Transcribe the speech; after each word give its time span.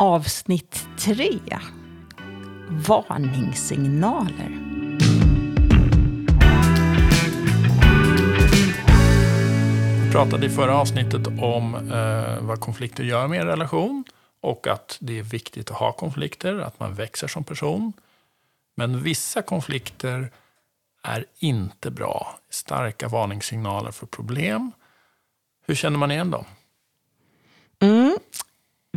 Avsnitt 0.00 0.88
3. 0.98 1.40
Varningssignaler. 2.88 4.48
Vi 10.04 10.12
pratade 10.12 10.46
i 10.46 10.48
förra 10.48 10.76
avsnittet 10.76 11.26
om 11.26 11.74
eh, 11.74 12.46
vad 12.46 12.60
konflikter 12.60 13.04
gör 13.04 13.28
med 13.28 13.40
en 13.40 13.46
relation 13.46 14.04
och 14.40 14.66
att 14.66 14.98
det 15.00 15.18
är 15.18 15.22
viktigt 15.22 15.70
att 15.70 15.76
ha 15.76 15.92
konflikter, 15.92 16.58
att 16.58 16.80
man 16.80 16.94
växer 16.94 17.28
som 17.28 17.44
person. 17.44 17.92
Men 18.76 19.02
vissa 19.02 19.42
konflikter 19.42 20.30
är 21.02 21.24
inte 21.38 21.90
bra. 21.90 22.38
Starka 22.50 23.08
varningssignaler 23.08 23.90
för 23.90 24.06
problem. 24.06 24.72
Hur 25.66 25.74
känner 25.74 25.98
man 25.98 26.10
igen 26.10 26.30
dem? 26.30 26.44
Mm. 27.80 28.18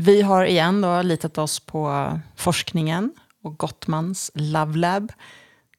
Vi 0.01 0.21
har 0.21 0.45
igen 0.45 0.81
då 0.81 1.01
litat 1.01 1.37
oss 1.37 1.59
på 1.59 2.19
forskningen 2.35 3.13
och 3.43 3.57
Gottmans 3.57 4.31
Love 4.33 4.77
Lab. 4.77 5.11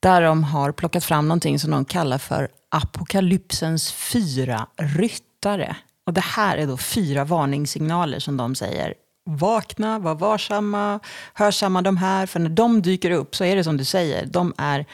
Där 0.01 0.23
de 0.23 0.45
har 0.45 0.73
plockat 0.73 1.05
fram 1.05 1.29
någonting 1.29 1.59
som 1.59 1.71
de 1.71 1.85
kallar 1.85 2.19
för 2.19 2.49
apokalypsens 2.69 3.93
fyra 3.93 4.67
ryttare. 4.77 5.77
Och 6.07 6.13
det 6.13 6.21
här 6.21 6.57
är 6.57 6.67
då 6.67 6.77
fyra 6.77 7.25
varningssignaler 7.25 8.19
som 8.19 8.37
de 8.37 8.55
säger. 8.55 8.95
Vakna, 9.25 9.99
var 9.99 10.15
varsamma, 10.15 11.01
hörsamma 11.35 11.83
de 11.83 11.97
här. 11.97 12.27
För 12.27 12.41
när 12.41 12.51
de 12.51 12.83
dyker 12.83 13.11
upp 13.11 13.37
så 13.37 13.45
är 13.45 13.57
det 13.57 13.65
som 13.65 13.77
du 13.77 13.85
säger, 13.85 14.27
de 14.27 14.55
är 14.59 14.87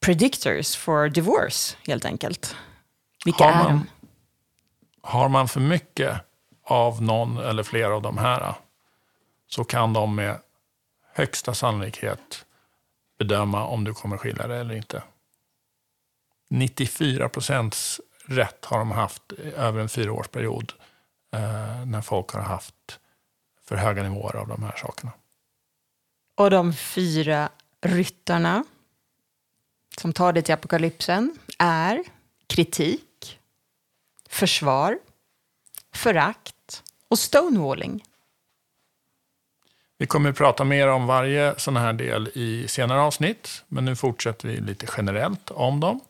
predictors 0.00 0.76
for 0.76 1.08
divorce 1.08 1.76
helt 1.86 2.04
enkelt. 2.04 2.56
Vilka 3.24 3.44
Har 3.44 3.52
är 3.52 3.56
man- 3.64 3.72
de? 3.72 3.86
Har 5.02 5.28
man 5.28 5.48
för 5.48 5.60
mycket 5.60 6.16
av 6.68 7.02
någon 7.02 7.36
eller 7.38 7.62
flera 7.62 7.94
av 7.94 8.02
de 8.02 8.18
här 8.18 8.54
så 9.46 9.64
kan 9.64 9.92
de 9.92 10.14
med 10.14 10.40
högsta 11.12 11.54
sannolikhet 11.54 12.46
bedöma 13.18 13.66
om 13.66 13.84
du 13.84 13.94
kommer 13.94 14.16
skilja 14.16 14.46
dig 14.46 14.60
eller 14.60 14.74
inte. 14.74 15.02
94 16.50 17.28
procents 17.28 18.00
rätt 18.24 18.64
har 18.64 18.78
de 18.78 18.90
haft 18.90 19.32
över 19.56 19.80
en 19.80 19.88
fyraårsperiod 19.88 20.72
eh, 21.32 21.86
när 21.86 22.00
folk 22.00 22.30
har 22.32 22.40
haft 22.40 23.00
för 23.64 23.76
höga 23.76 24.02
nivåer 24.02 24.36
av 24.36 24.48
de 24.48 24.62
här 24.62 24.76
sakerna. 24.76 25.12
Och 26.34 26.50
de 26.50 26.72
fyra 26.72 27.48
ryttarna 27.80 28.64
som 30.00 30.12
tar 30.12 30.32
dig 30.32 30.42
till 30.42 30.54
apokalypsen 30.54 31.38
är 31.58 32.04
kritik, 32.46 33.38
försvar, 34.28 34.98
förakt 35.98 36.82
och 37.08 37.18
stonewalling. 37.18 38.04
Vi 39.98 40.06
kommer 40.06 40.30
att 40.30 40.36
prata 40.36 40.64
mer 40.64 40.88
om 40.88 41.06
varje 41.06 41.54
sån 41.58 41.76
här 41.76 41.92
del 41.92 42.30
i 42.34 42.68
senare 42.68 43.00
avsnitt, 43.00 43.64
men 43.68 43.84
nu 43.84 43.96
fortsätter 43.96 44.48
vi 44.48 44.60
lite 44.60 44.86
generellt 44.96 45.50
om 45.50 45.80
dem. 45.80 46.00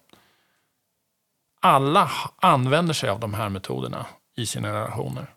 Alla 1.61 2.11
använder 2.36 2.94
sig 2.94 3.11
av 3.11 3.20
de 3.20 3.34
här 3.34 3.48
metoderna 3.48 4.06
i 4.36 4.47
sina 4.47 4.72
relationer. 4.72 5.34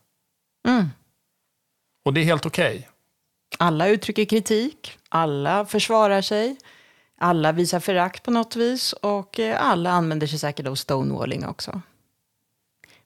Mm. 0.68 0.90
Och 2.06 2.14
det 2.14 2.22
är 2.22 2.26
helt 2.26 2.46
okej. 2.46 2.90
Alla 3.58 3.88
uttrycker 3.88 4.26
kritik, 4.26 4.98
alla 5.10 5.66
försvarar 5.66 6.22
sig, 6.22 6.56
alla 7.18 7.52
visar 7.52 7.80
förakt 7.80 8.24
på 8.24 8.32
något 8.32 8.56
vis 8.56 8.94
och 8.94 9.40
eh, 9.40 9.62
alla 9.72 9.92
använder 9.92 10.28
sig 10.28 10.40
säkert 10.40 10.68
av 10.68 10.76
stonewalling 10.76 11.46
också. 11.46 11.82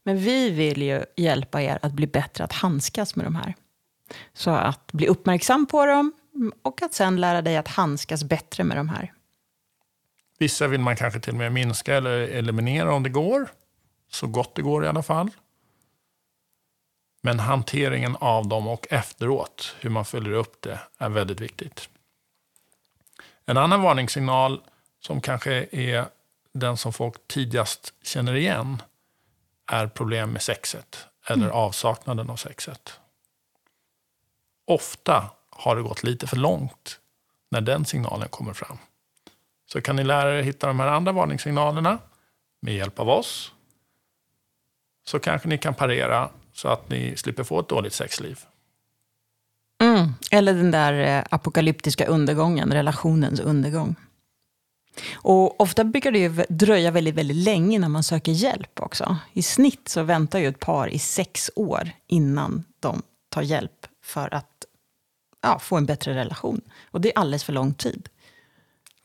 Men 0.06 0.18
vi 0.18 0.50
vill 0.50 0.82
ju 0.82 1.06
hjälpa 1.16 1.62
er 1.62 1.80
att 1.82 1.94
bli 1.94 2.08
bättre 2.08 2.44
att 2.44 2.54
handskas 2.54 3.16
med 3.16 3.26
de 3.26 3.36
här. 3.36 3.56
Så 4.34 4.52
att 4.52 4.92
bli 4.92 5.08
uppmärksam 5.08 5.66
på 5.66 5.86
dem 5.86 6.14
och 6.62 6.82
att 6.82 6.94
sen 6.94 7.22
lära 7.22 7.42
dig 7.42 7.58
att 7.58 7.68
handskas 7.68 8.24
bättre 8.24 8.64
med 8.64 8.78
de 8.78 8.90
här. 8.90 9.14
Vissa 10.38 10.68
vill 10.68 10.80
man 10.80 10.96
kanske 10.96 11.20
till 11.20 11.34
och 11.34 11.38
med 11.38 11.52
minska 11.52 11.96
eller 11.96 12.20
eliminera 12.20 12.94
om 12.94 13.04
det 13.04 13.10
går. 13.10 13.48
Så 14.12 14.28
gott 14.28 14.56
det 14.56 14.62
går 14.62 14.86
i 14.86 14.88
alla 14.88 15.04
fall. 15.04 15.30
Men 17.22 17.40
hanteringen 17.40 18.16
av 18.20 18.48
dem 18.48 18.68
och 18.68 18.88
efteråt, 18.90 19.76
hur 19.80 19.90
man 19.90 20.06
följer 20.06 20.34
upp 20.34 20.62
det, 20.62 20.80
är 20.98 21.10
väldigt 21.10 21.42
viktigt. 21.42 21.90
En 23.46 23.58
annan 23.58 23.82
varningssignal 23.82 24.62
som 25.00 25.22
kanske 25.22 25.68
är 25.72 26.06
den 26.54 26.78
som 26.78 26.94
folk 26.94 27.28
tidigast 27.28 27.94
känner 28.04 28.36
igen 28.36 28.82
är 29.68 29.88
problem 29.88 30.32
med 30.32 30.42
sexet 30.42 31.08
eller 31.28 31.50
avsaknaden 31.50 32.30
av 32.30 32.36
sexet. 32.36 33.00
Ofta 34.66 35.30
har 35.50 35.76
det 35.76 35.82
gått 35.82 36.04
lite 36.04 36.28
för 36.28 36.38
långt 36.38 37.00
när 37.50 37.62
den 37.62 37.86
signalen 37.86 38.30
kommer 38.30 38.54
fram. 38.54 38.78
Så 39.66 39.82
kan 39.82 39.96
ni 39.96 40.04
lära 40.04 40.40
er 40.40 40.44
hitta 40.44 40.68
de 40.68 40.80
här 40.80 40.88
andra 40.88 41.12
varningssignalerna 41.12 41.98
med 42.60 42.76
hjälp 42.76 43.00
av 43.00 43.10
oss. 43.10 43.52
Så 45.06 45.20
kanske 45.20 45.48
ni 45.48 45.58
kan 45.58 45.74
parera 45.74 46.30
så 46.54 46.68
att 46.68 46.90
ni 46.90 47.18
slipper 47.18 47.44
få 47.44 47.60
ett 47.60 47.70
dåligt 47.70 47.94
sexliv. 47.94 48.40
Mm. 49.82 50.14
Eller 50.32 50.54
den 50.54 50.72
där 50.72 50.94
eh, 50.94 51.24
apokalyptiska 51.30 52.06
undergången, 52.06 52.74
relationens 52.74 53.40
undergång. 53.40 53.96
Och 55.14 55.62
ofta 55.62 55.84
brukar 55.84 56.12
det 56.12 56.20
ju 56.20 56.30
dröja 56.50 56.92
väldigt, 56.92 57.16
väldigt 57.16 57.38
länge 57.38 57.76
innan 57.76 57.92
man 57.92 58.04
söker 58.04 58.32
hjälp 58.32 58.80
också. 58.80 59.18
I 59.34 59.42
snitt 59.42 59.88
så 59.88 60.04
väntar 60.04 60.40
ju 60.40 60.48
ett 60.48 60.60
par 60.60 60.88
i 60.88 61.00
sex 61.00 61.52
år 61.56 61.90
innan 62.08 62.64
de 62.80 63.02
tar 63.30 63.42
hjälp 63.42 63.88
för 64.04 64.34
att 64.34 64.66
ja, 65.42 65.60
få 65.60 65.78
en 65.78 65.86
bättre 65.86 66.16
relation. 66.16 66.62
Och 66.92 67.02
det 67.02 67.10
är 67.10 67.20
alldeles 67.20 67.44
för 67.44 67.54
lång 67.54 67.74
tid. 67.74 68.10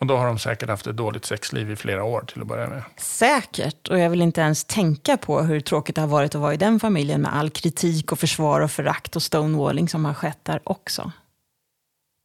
Och 0.01 0.06
då 0.06 0.17
har 0.17 0.27
de 0.27 0.39
säkert 0.39 0.69
haft 0.69 0.87
ett 0.87 0.97
dåligt 0.97 1.25
sexliv 1.25 1.71
i 1.71 1.77
flera 1.77 2.05
år 2.05 2.21
till 2.21 2.41
att 2.41 2.47
börja 2.47 2.69
med. 2.69 2.83
Säkert, 2.97 3.89
och 3.89 3.99
jag 3.99 4.11
vill 4.11 4.22
inte 4.22 4.41
ens 4.41 4.65
tänka 4.65 5.17
på 5.17 5.41
hur 5.41 5.61
tråkigt 5.61 5.95
det 5.95 6.01
har 6.01 6.09
varit 6.09 6.34
att 6.34 6.41
vara 6.41 6.55
i 6.55 6.57
den 6.57 6.81
familjen 6.81 7.22
med 7.22 7.37
all 7.37 7.51
kritik 7.51 8.12
och 8.12 8.19
försvar 8.19 8.61
och 8.61 8.71
förakt 8.71 9.17
och 9.17 9.22
stonewalling 9.22 9.89
som 9.89 10.05
har 10.05 10.15
skett 10.15 10.39
där 10.43 10.61
också. 10.65 11.12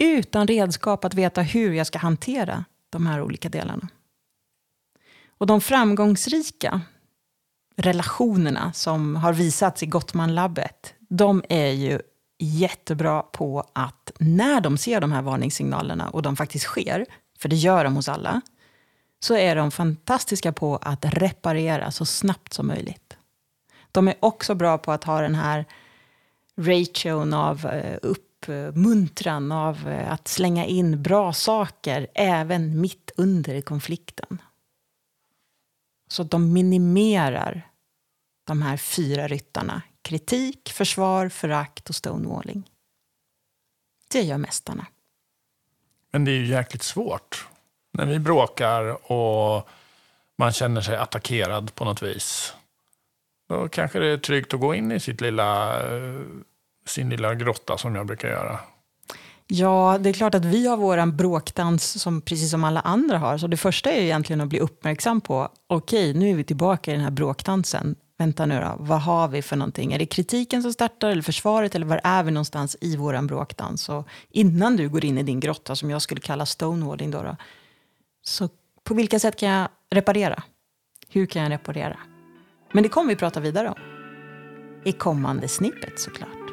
Utan 0.03 0.47
redskap 0.47 1.05
att 1.05 1.13
veta 1.13 1.41
hur 1.41 1.73
jag 1.73 1.87
ska 1.87 1.99
hantera 1.99 2.65
de 2.95 3.07
här 3.07 3.21
olika 3.21 3.49
delarna. 3.49 3.87
Och 5.37 5.47
de 5.47 5.61
framgångsrika 5.61 6.81
relationerna 7.75 8.73
som 8.73 9.15
har 9.15 9.33
visats 9.33 9.83
i 9.83 9.85
Gottman-labbet, 9.85 10.93
de 10.99 11.43
är 11.49 11.71
ju 11.71 11.99
jättebra 12.39 13.21
på 13.21 13.69
att 13.73 14.11
när 14.19 14.61
de 14.61 14.77
ser 14.77 15.01
de 15.01 15.11
här 15.11 15.21
varningssignalerna 15.21 16.09
och 16.09 16.21
de 16.21 16.35
faktiskt 16.35 16.65
sker, 16.65 17.05
för 17.39 17.49
det 17.49 17.55
gör 17.55 17.83
de 17.83 17.95
hos 17.95 18.09
alla, 18.09 18.41
så 19.19 19.35
är 19.35 19.55
de 19.55 19.71
fantastiska 19.71 20.51
på 20.51 20.77
att 20.77 21.05
reparera 21.05 21.91
så 21.91 22.05
snabbt 22.05 22.53
som 22.53 22.67
möjligt. 22.67 23.17
De 23.91 24.07
är 24.07 24.15
också 24.19 24.55
bra 24.55 24.77
på 24.77 24.91
att 24.91 25.03
ha 25.03 25.21
den 25.21 25.35
här 25.35 25.65
ration 26.57 27.33
av 27.33 27.65
eh, 27.65 27.97
upp 28.01 28.34
uppmuntran, 28.49 29.51
av 29.51 29.87
eh, 29.89 30.11
att 30.11 30.27
slänga 30.27 30.65
in 30.65 31.03
bra 31.03 31.33
saker 31.33 32.07
även 32.13 32.81
mitt 32.81 33.11
under 33.17 33.61
konflikten. 33.61 34.41
Så 36.07 36.23
de 36.23 36.53
minimerar 36.53 37.69
de 38.43 38.61
här 38.61 38.77
fyra 38.77 39.27
ryttarna. 39.27 39.81
Kritik, 40.01 40.71
försvar, 40.71 41.29
förakt 41.29 41.89
och 41.89 41.95
stonewalling. 41.95 42.69
Det 44.11 44.21
gör 44.21 44.37
mästarna. 44.37 44.85
Men 46.11 46.25
det 46.25 46.31
är 46.31 46.35
ju 46.35 46.45
jäkligt 46.45 46.83
svårt. 46.83 47.47
När 47.91 48.05
vi 48.05 48.19
bråkar 48.19 49.11
och 49.11 49.69
man 50.37 50.51
känner 50.51 50.81
sig 50.81 50.95
attackerad 50.95 51.75
på 51.75 51.85
något 51.85 52.01
vis. 52.01 52.53
Då 53.49 53.67
kanske 53.67 53.99
det 53.99 54.07
är 54.07 54.17
tryggt 54.17 54.53
att 54.53 54.59
gå 54.59 54.75
in 54.75 54.91
i 54.91 54.99
sitt 54.99 55.21
lilla, 55.21 55.79
eh, 55.79 56.21
sin 56.85 57.09
lilla 57.09 57.35
grotta 57.35 57.77
som 57.77 57.95
jag 57.95 58.07
brukar 58.07 58.27
göra. 58.27 58.59
Ja, 59.47 59.97
det 59.99 60.09
är 60.09 60.13
klart 60.13 60.35
att 60.35 60.45
vi 60.45 60.67
har 60.67 60.77
vår 60.77 61.11
bråkdans 61.11 62.01
som, 62.01 62.21
precis 62.21 62.51
som 62.51 62.63
alla 62.63 62.79
andra 62.79 63.17
har. 63.17 63.37
Så 63.37 63.47
det 63.47 63.57
första 63.57 63.91
är 63.91 63.99
ju 63.99 64.05
egentligen 64.05 64.41
att 64.41 64.47
bli 64.47 64.59
uppmärksam 64.59 65.21
på, 65.21 65.49
okej, 65.67 66.13
nu 66.13 66.29
är 66.29 66.35
vi 66.35 66.43
tillbaka 66.43 66.91
i 66.91 66.93
den 66.93 67.03
här 67.03 67.11
bråkdansen. 67.11 67.95
Vänta 68.17 68.45
nu 68.45 68.59
då, 68.59 68.75
vad 68.79 69.01
har 69.01 69.27
vi 69.27 69.41
för 69.41 69.55
någonting? 69.55 69.93
Är 69.93 69.99
det 69.99 70.05
kritiken 70.05 70.61
som 70.61 70.73
startar 70.73 71.09
eller 71.09 71.21
försvaret 71.21 71.75
eller 71.75 71.85
var 71.85 72.01
är 72.03 72.23
vi 72.23 72.31
någonstans 72.31 72.77
i 72.81 72.95
våran 72.95 73.27
bråkdans? 73.27 73.89
Och 73.89 74.07
innan 74.29 74.75
du 74.75 74.89
går 74.89 75.05
in 75.05 75.17
i 75.17 75.23
din 75.23 75.39
grotta 75.39 75.75
som 75.75 75.89
jag 75.89 76.01
skulle 76.01 76.21
kalla 76.21 76.45
stonewalling 76.45 77.11
då, 77.11 77.21
då 77.21 77.35
så 78.25 78.49
på 78.83 78.93
vilka 78.93 79.19
sätt 79.19 79.35
kan 79.35 79.49
jag 79.49 79.69
reparera? 79.89 80.43
Hur 81.09 81.25
kan 81.25 81.41
jag 81.41 81.51
reparera? 81.51 81.97
Men 82.71 82.83
det 82.83 82.89
kommer 82.89 83.09
vi 83.09 83.15
prata 83.15 83.39
vidare 83.39 83.69
om 83.69 83.79
i 84.85 84.91
kommande 84.91 85.47
snippet 85.47 85.99
såklart. 85.99 86.44